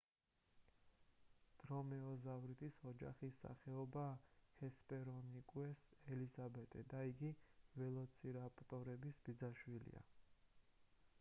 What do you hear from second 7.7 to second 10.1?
ველოცირაპტორების ბიძაშვილია